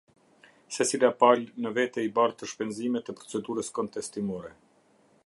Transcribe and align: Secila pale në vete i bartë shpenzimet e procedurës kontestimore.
Secila 0.77 1.11
pale 1.19 1.61
në 1.65 1.71
vete 1.75 2.07
i 2.07 2.11
bartë 2.17 2.51
shpenzimet 2.53 3.13
e 3.13 3.17
procedurës 3.21 3.73
kontestimore. 3.79 4.55